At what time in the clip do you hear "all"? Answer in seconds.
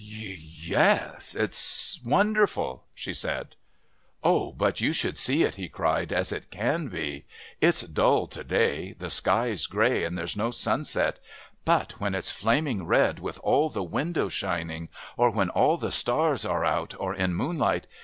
13.43-13.69, 15.51-15.77